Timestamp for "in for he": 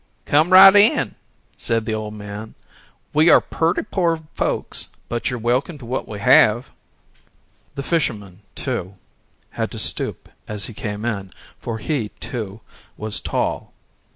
11.05-12.09